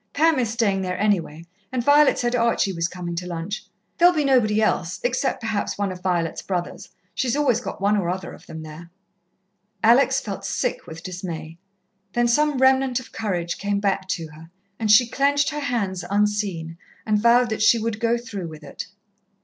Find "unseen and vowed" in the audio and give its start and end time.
16.09-17.51